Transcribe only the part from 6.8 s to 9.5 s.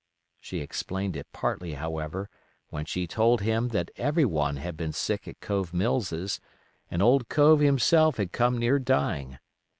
and old Cove himself had come near dying.